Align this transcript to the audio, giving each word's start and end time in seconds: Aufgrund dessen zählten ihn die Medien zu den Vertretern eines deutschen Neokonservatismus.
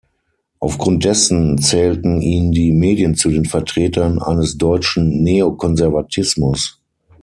Aufgrund 0.59 1.03
dessen 1.05 1.59
zählten 1.59 2.21
ihn 2.23 2.51
die 2.51 2.71
Medien 2.71 3.13
zu 3.13 3.29
den 3.29 3.45
Vertretern 3.45 4.17
eines 4.19 4.57
deutschen 4.57 5.21
Neokonservatismus. 5.21 6.81